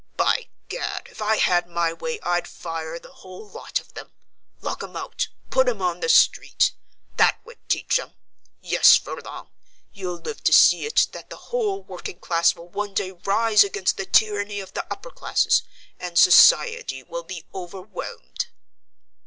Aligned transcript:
"By 0.17 0.49
Gad, 0.67 1.09
if 1.11 1.21
I 1.21 1.35
had 1.37 1.69
my 1.69 1.93
way 1.93 2.19
I'd 2.21 2.47
fire 2.47 2.97
the 2.97 3.11
whole 3.13 3.47
lot 3.47 3.79
of 3.79 3.93
them: 3.93 4.11
lock 4.59 4.81
'em 4.81 4.95
out, 4.95 5.27
put 5.51 5.69
'em 5.69 5.79
on 5.79 5.99
the 5.99 6.09
street. 6.09 6.71
That 7.17 7.39
would 7.45 7.59
teach 7.69 7.99
'em. 7.99 8.15
Yes, 8.61 8.95
Furlong, 8.95 9.51
you'll 9.93 10.17
live 10.17 10.43
to 10.45 10.53
see 10.53 10.87
it 10.87 11.09
that 11.11 11.29
the 11.29 11.35
whole 11.53 11.83
working 11.83 12.17
class 12.19 12.55
will 12.55 12.69
one 12.69 12.95
day 12.95 13.11
rise 13.11 13.63
against 13.63 13.97
the 13.97 14.07
tyranny 14.07 14.59
of 14.59 14.73
the 14.73 14.91
upper 14.91 15.11
classes, 15.11 15.61
and 15.99 16.17
society 16.17 17.03
will 17.03 17.21
be 17.23 17.45
overwhelmed." 17.53 18.47